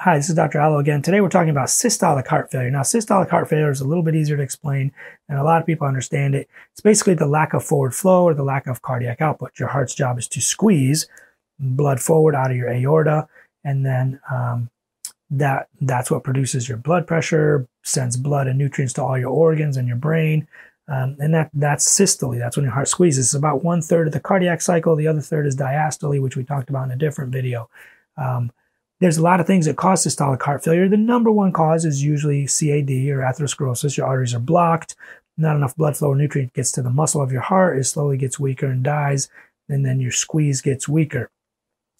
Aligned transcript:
Hi, 0.00 0.18
this 0.18 0.28
is 0.28 0.34
Dr. 0.34 0.60
Alo 0.60 0.78
again. 0.78 1.00
Today 1.00 1.22
we're 1.22 1.30
talking 1.30 1.48
about 1.48 1.68
systolic 1.68 2.26
heart 2.26 2.50
failure. 2.50 2.70
Now, 2.70 2.82
systolic 2.82 3.30
heart 3.30 3.48
failure 3.48 3.70
is 3.70 3.80
a 3.80 3.86
little 3.86 4.02
bit 4.02 4.14
easier 4.14 4.36
to 4.36 4.42
explain, 4.42 4.92
and 5.26 5.38
a 5.38 5.42
lot 5.42 5.58
of 5.58 5.66
people 5.66 5.86
understand 5.86 6.34
it. 6.34 6.50
It's 6.72 6.82
basically 6.82 7.14
the 7.14 7.26
lack 7.26 7.54
of 7.54 7.64
forward 7.64 7.94
flow 7.94 8.24
or 8.24 8.34
the 8.34 8.42
lack 8.42 8.66
of 8.66 8.82
cardiac 8.82 9.22
output. 9.22 9.58
Your 9.58 9.68
heart's 9.68 9.94
job 9.94 10.18
is 10.18 10.28
to 10.28 10.40
squeeze 10.42 11.08
blood 11.58 11.98
forward 11.98 12.34
out 12.34 12.50
of 12.50 12.58
your 12.58 12.68
aorta, 12.68 13.26
and 13.64 13.86
then 13.86 14.20
um, 14.30 14.68
that 15.30 15.68
that's 15.80 16.10
what 16.10 16.24
produces 16.24 16.68
your 16.68 16.76
blood 16.76 17.06
pressure, 17.06 17.66
sends 17.82 18.18
blood 18.18 18.48
and 18.48 18.58
nutrients 18.58 18.92
to 18.94 19.02
all 19.02 19.16
your 19.16 19.30
organs 19.30 19.78
and 19.78 19.88
your 19.88 19.96
brain. 19.96 20.46
Um, 20.88 21.16
and 21.20 21.32
that 21.32 21.50
that's 21.54 21.90
systole. 21.90 22.38
That's 22.38 22.58
when 22.58 22.64
your 22.64 22.74
heart 22.74 22.88
squeezes. 22.88 23.28
It's 23.28 23.34
about 23.34 23.64
one 23.64 23.80
third 23.80 24.08
of 24.08 24.12
the 24.12 24.20
cardiac 24.20 24.60
cycle. 24.60 24.94
The 24.94 25.08
other 25.08 25.22
third 25.22 25.46
is 25.46 25.56
diastole, 25.56 26.20
which 26.20 26.36
we 26.36 26.44
talked 26.44 26.68
about 26.68 26.84
in 26.84 26.90
a 26.90 26.96
different 26.96 27.32
video. 27.32 27.70
Um, 28.18 28.52
there's 29.00 29.18
a 29.18 29.22
lot 29.22 29.40
of 29.40 29.46
things 29.46 29.66
that 29.66 29.76
cause 29.76 30.04
systolic 30.04 30.42
heart 30.42 30.64
failure. 30.64 30.88
The 30.88 30.96
number 30.96 31.30
one 31.30 31.52
cause 31.52 31.84
is 31.84 32.02
usually 32.02 32.46
CAD 32.46 32.90
or 33.10 33.20
atherosclerosis. 33.20 33.96
Your 33.96 34.06
arteries 34.06 34.34
are 34.34 34.40
blocked. 34.40 34.96
Not 35.36 35.56
enough 35.56 35.76
blood 35.76 35.96
flow 35.96 36.10
or 36.10 36.16
nutrient 36.16 36.54
gets 36.54 36.72
to 36.72 36.82
the 36.82 36.90
muscle 36.90 37.20
of 37.20 37.30
your 37.30 37.42
heart. 37.42 37.78
It 37.78 37.84
slowly 37.84 38.16
gets 38.16 38.40
weaker 38.40 38.66
and 38.66 38.82
dies. 38.82 39.28
And 39.68 39.84
then 39.84 40.00
your 40.00 40.12
squeeze 40.12 40.62
gets 40.62 40.88
weaker. 40.88 41.30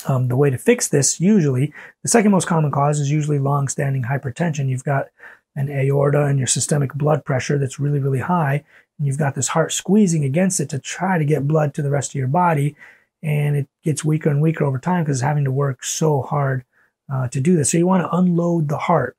Um, 0.07 0.29
the 0.29 0.37
way 0.37 0.51
to 0.51 0.59
fix 0.59 0.89
this, 0.89 1.21
usually, 1.21 1.73
the 2.03 2.09
second 2.09 2.31
most 2.31 2.47
common 2.47 2.71
cause 2.71 3.01
is 3.01 3.11
usually 3.11 3.39
long-standing 3.39 4.05
hypertension. 4.05 4.69
You've 4.69 4.85
got 4.85 5.09
an 5.57 5.69
aorta 5.69 6.27
and 6.27 6.39
your 6.39 6.47
systemic 6.47 6.95
blood 6.95 7.25
pressure 7.25 7.59
that's 7.59 7.81
really, 7.81 7.99
really 7.99 8.21
high. 8.21 8.65
And 8.99 9.07
you've 9.07 9.19
got 9.19 9.35
this 9.35 9.49
heart 9.49 9.73
squeezing 9.73 10.25
against 10.25 10.61
it 10.61 10.69
to 10.71 10.79
try 10.79 11.19
to 11.19 11.25
get 11.25 11.49
blood 11.49 11.75
to 11.75 11.83
the 11.83 11.91
rest 11.91 12.13
of 12.13 12.15
your 12.15 12.29
body. 12.29 12.77
And 13.23 13.57
it 13.57 13.69
gets 13.83 14.05
weaker 14.05 14.31
and 14.31 14.41
weaker 14.41 14.65
over 14.65 14.79
time 14.79 15.05
because 15.05 15.19
it's 15.19 15.25
having 15.25 15.45
to 15.45 15.53
work 15.53 15.83
so 15.83 16.23
hard 16.23 16.65
uh, 17.13 17.29
to 17.29 17.41
do 17.41 17.57
this. 17.57 17.71
So 17.71 17.79
you 17.79 17.87
want 17.87 18.03
to 18.03 18.17
unload 18.17 18.69
the 18.69 18.79
heart. 18.79 19.17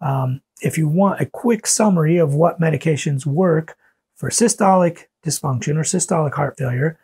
Um, 0.00 0.40
if 0.62 0.76
you 0.78 0.88
want 0.88 1.20
a 1.20 1.26
quick 1.26 1.66
summary 1.66 2.16
of 2.16 2.34
what 2.34 2.60
medications 2.60 3.26
work 3.26 3.76
for 4.16 4.30
systolic 4.30 5.06
dysfunction 5.24 5.76
or 5.76 5.82
systolic 5.82 6.34
heart 6.34 6.56
failure, 6.58 6.98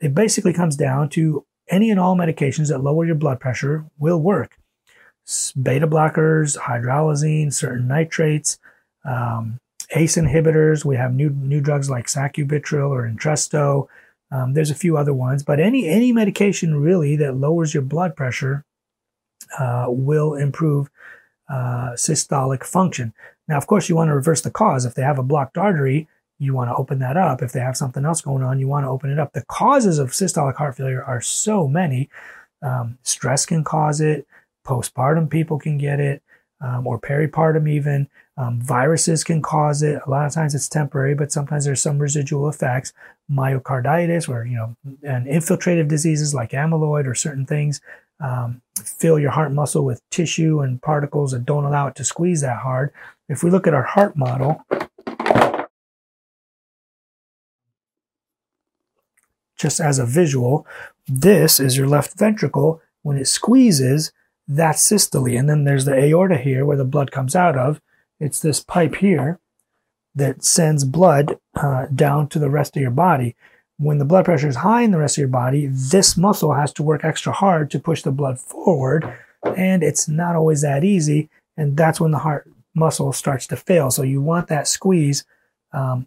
it 0.00 0.14
basically 0.14 0.52
comes 0.52 0.76
down 0.76 1.08
to 1.10 1.44
any 1.68 1.90
and 1.90 2.00
all 2.00 2.16
medications 2.16 2.68
that 2.68 2.82
lower 2.82 3.04
your 3.04 3.14
blood 3.14 3.40
pressure 3.40 3.84
will 3.98 4.20
work. 4.20 4.58
Beta 5.60 5.86
blockers, 5.86 6.58
hydralazine, 6.58 7.52
certain 7.52 7.86
nitrates, 7.86 8.58
um, 9.04 9.58
ACE 9.94 10.16
inhibitors. 10.16 10.84
We 10.84 10.96
have 10.96 11.14
new 11.14 11.30
new 11.30 11.60
drugs 11.60 11.88
like 11.88 12.06
sacubitril 12.06 12.90
or 12.90 13.08
Entresto. 13.08 13.86
Um, 14.30 14.54
there's 14.54 14.70
a 14.70 14.74
few 14.74 14.96
other 14.96 15.14
ones, 15.14 15.42
but 15.42 15.60
any 15.60 15.88
any 15.88 16.12
medication 16.12 16.80
really 16.80 17.14
that 17.16 17.36
lowers 17.36 17.72
your 17.72 17.82
blood 17.82 18.16
pressure 18.16 18.64
uh, 19.58 19.86
will 19.88 20.34
improve 20.34 20.90
uh, 21.48 21.92
systolic 21.94 22.64
function. 22.64 23.12
Now, 23.48 23.58
of 23.58 23.66
course, 23.66 23.88
you 23.88 23.96
want 23.96 24.08
to 24.08 24.14
reverse 24.14 24.40
the 24.40 24.50
cause. 24.50 24.84
If 24.84 24.94
they 24.94 25.02
have 25.02 25.18
a 25.18 25.22
blocked 25.22 25.58
artery, 25.58 26.08
you 26.38 26.54
want 26.54 26.70
to 26.70 26.76
open 26.76 26.98
that 27.00 27.16
up. 27.16 27.42
If 27.42 27.52
they 27.52 27.60
have 27.60 27.76
something 27.76 28.04
else 28.04 28.20
going 28.20 28.42
on, 28.42 28.58
you 28.58 28.66
want 28.66 28.84
to 28.84 28.90
open 28.90 29.10
it 29.10 29.18
up. 29.18 29.32
The 29.32 29.44
causes 29.44 29.98
of 29.98 30.10
systolic 30.10 30.56
heart 30.56 30.76
failure 30.76 31.02
are 31.02 31.20
so 31.20 31.68
many. 31.68 32.08
Um, 32.62 32.98
stress 33.02 33.46
can 33.46 33.64
cause 33.64 34.00
it. 34.00 34.26
Postpartum 34.66 35.28
people 35.28 35.58
can 35.58 35.78
get 35.78 36.00
it, 36.00 36.22
um, 36.60 36.86
or 36.86 37.00
peripartum 37.00 37.68
even. 37.68 38.08
Um, 38.36 38.60
viruses 38.60 39.24
can 39.24 39.42
cause 39.42 39.82
it. 39.82 40.00
A 40.06 40.10
lot 40.10 40.26
of 40.26 40.32
times 40.32 40.54
it's 40.54 40.68
temporary, 40.68 41.14
but 41.14 41.32
sometimes 41.32 41.64
there's 41.64 41.82
some 41.82 41.98
residual 41.98 42.48
effects. 42.48 42.92
Myocarditis, 43.30 44.28
or 44.28 44.44
you 44.44 44.56
know, 44.56 44.76
and 45.02 45.26
infiltrative 45.26 45.88
diseases 45.88 46.34
like 46.34 46.50
amyloid 46.50 47.06
or 47.06 47.14
certain 47.14 47.46
things 47.46 47.80
um, 48.22 48.62
fill 48.82 49.18
your 49.18 49.32
heart 49.32 49.52
muscle 49.52 49.84
with 49.84 50.00
tissue 50.10 50.60
and 50.60 50.80
particles 50.80 51.32
that 51.32 51.44
don't 51.44 51.64
allow 51.64 51.88
it 51.88 51.96
to 51.96 52.04
squeeze 52.04 52.40
that 52.40 52.58
hard. 52.58 52.92
If 53.28 53.42
we 53.42 53.50
look 53.50 53.66
at 53.66 53.74
our 53.74 53.82
heart 53.82 54.16
model, 54.16 54.64
just 59.58 59.80
as 59.80 59.98
a 59.98 60.06
visual, 60.06 60.66
this 61.06 61.58
is 61.58 61.76
your 61.76 61.88
left 61.88 62.18
ventricle. 62.18 62.80
When 63.02 63.16
it 63.16 63.26
squeezes, 63.26 64.12
that's 64.46 64.82
systole. 64.82 65.36
And 65.36 65.48
then 65.48 65.64
there's 65.64 65.84
the 65.84 65.94
aorta 65.94 66.38
here 66.38 66.64
where 66.64 66.76
the 66.76 66.84
blood 66.84 67.10
comes 67.10 67.34
out 67.34 67.56
of. 67.56 67.80
It's 68.20 68.38
this 68.38 68.60
pipe 68.60 68.96
here 68.96 69.40
that 70.14 70.44
sends 70.44 70.84
blood 70.84 71.38
uh, 71.54 71.86
down 71.86 72.28
to 72.28 72.38
the 72.38 72.50
rest 72.50 72.76
of 72.76 72.82
your 72.82 72.90
body 72.92 73.34
when 73.82 73.98
the 73.98 74.04
blood 74.04 74.24
pressure 74.24 74.48
is 74.48 74.56
high 74.56 74.82
in 74.82 74.92
the 74.92 74.98
rest 74.98 75.18
of 75.18 75.22
your 75.22 75.28
body, 75.28 75.66
this 75.66 76.16
muscle 76.16 76.54
has 76.54 76.72
to 76.74 76.82
work 76.82 77.04
extra 77.04 77.32
hard 77.32 77.70
to 77.72 77.80
push 77.80 78.02
the 78.02 78.12
blood 78.12 78.38
forward. 78.38 79.12
And 79.56 79.82
it's 79.82 80.06
not 80.06 80.36
always 80.36 80.62
that 80.62 80.84
easy. 80.84 81.28
And 81.56 81.76
that's 81.76 82.00
when 82.00 82.12
the 82.12 82.18
heart 82.18 82.48
muscle 82.74 83.12
starts 83.12 83.46
to 83.48 83.56
fail. 83.56 83.90
So 83.90 84.02
you 84.02 84.22
want 84.22 84.46
that 84.48 84.68
squeeze. 84.68 85.24
Um, 85.72 86.06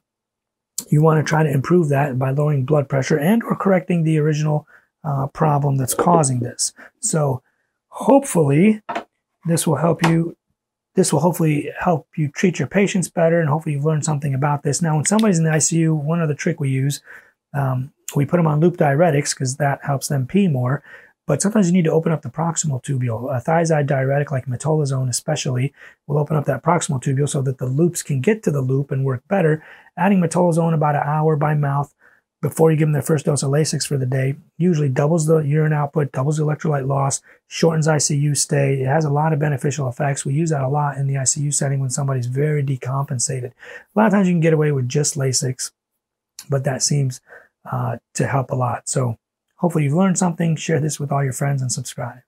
you 0.89 1.01
want 1.01 1.19
to 1.19 1.29
try 1.29 1.43
to 1.43 1.51
improve 1.51 1.89
that 1.89 2.17
by 2.17 2.31
lowering 2.31 2.63
blood 2.63 2.87
pressure 2.87 3.19
and 3.19 3.43
or 3.43 3.55
correcting 3.55 4.03
the 4.03 4.19
original 4.19 4.67
uh, 5.03 5.27
problem 5.27 5.75
that's 5.75 5.93
causing 5.93 6.39
this. 6.39 6.71
So 7.01 7.41
hopefully 7.89 8.81
this 9.45 9.67
will 9.67 9.77
help 9.77 10.01
you. 10.03 10.37
This 10.95 11.11
will 11.11 11.19
hopefully 11.19 11.71
help 11.77 12.07
you 12.15 12.29
treat 12.29 12.57
your 12.57 12.69
patients 12.69 13.09
better 13.09 13.41
and 13.41 13.49
hopefully 13.49 13.75
you've 13.75 13.83
learned 13.83 14.05
something 14.05 14.33
about 14.33 14.63
this. 14.63 14.81
Now, 14.81 14.95
when 14.95 15.03
somebody's 15.03 15.39
in 15.39 15.43
the 15.43 15.51
ICU, 15.51 15.93
one 15.93 16.21
other 16.21 16.33
trick 16.33 16.61
we 16.61 16.69
use 16.69 17.01
um, 17.55 17.91
we 18.15 18.25
put 18.25 18.37
them 18.37 18.47
on 18.47 18.59
loop 18.59 18.77
diuretics 18.77 19.31
because 19.31 19.57
that 19.57 19.79
helps 19.83 20.07
them 20.07 20.27
pee 20.27 20.47
more. 20.47 20.83
But 21.27 21.41
sometimes 21.41 21.67
you 21.67 21.73
need 21.73 21.85
to 21.85 21.91
open 21.91 22.11
up 22.11 22.21
the 22.21 22.29
proximal 22.29 22.83
tubule. 22.83 23.35
A 23.35 23.41
thiazide 23.41 23.87
diuretic 23.87 24.31
like 24.31 24.45
metolazone 24.45 25.09
especially 25.09 25.73
will 26.05 26.19
open 26.19 26.37
up 26.37 26.45
that 26.45 26.63
proximal 26.63 27.01
tubule 27.01 27.27
so 27.27 27.41
that 27.41 27.57
the 27.57 27.65
loops 27.65 28.03
can 28.03 28.21
get 28.21 28.43
to 28.43 28.51
the 28.51 28.61
loop 28.61 28.91
and 28.91 29.03
work 29.03 29.27
better. 29.27 29.63
Adding 29.97 30.21
metolazone 30.21 30.75
about 30.75 30.95
an 30.95 31.01
hour 31.03 31.35
by 31.35 31.55
mouth 31.55 31.95
before 32.41 32.69
you 32.69 32.77
give 32.77 32.85
them 32.85 32.93
their 32.93 33.01
first 33.01 33.25
dose 33.25 33.41
of 33.41 33.49
Lasix 33.49 33.87
for 33.87 33.97
the 33.97 34.05
day 34.05 34.35
usually 34.59 34.87
doubles 34.87 35.25
the 35.25 35.37
urine 35.37 35.73
output, 35.73 36.11
doubles 36.11 36.37
the 36.37 36.45
electrolyte 36.45 36.85
loss, 36.85 37.23
shortens 37.47 37.87
ICU 37.87 38.37
stay. 38.37 38.81
It 38.81 38.85
has 38.85 39.03
a 39.03 39.09
lot 39.09 39.33
of 39.33 39.39
beneficial 39.39 39.89
effects. 39.89 40.25
We 40.25 40.35
use 40.35 40.51
that 40.51 40.61
a 40.61 40.67
lot 40.67 40.97
in 40.97 41.07
the 41.07 41.15
ICU 41.15 41.51
setting 41.51 41.79
when 41.79 41.89
somebody's 41.89 42.27
very 42.27 42.63
decompensated. 42.63 43.51
A 43.51 43.53
lot 43.95 44.05
of 44.05 44.13
times 44.13 44.27
you 44.27 44.33
can 44.33 44.41
get 44.41 44.53
away 44.53 44.71
with 44.71 44.87
just 44.87 45.15
Lasix, 45.15 45.71
but 46.47 46.63
that 46.65 46.83
seems 46.83 47.19
uh, 47.71 47.97
to 48.13 48.27
help 48.27 48.51
a 48.51 48.55
lot. 48.55 48.87
So 48.87 49.17
hopefully 49.57 49.85
you've 49.85 49.93
learned 49.93 50.17
something. 50.17 50.55
Share 50.55 50.79
this 50.79 50.99
with 50.99 51.11
all 51.11 51.23
your 51.23 51.33
friends 51.33 51.61
and 51.61 51.71
subscribe. 51.71 52.19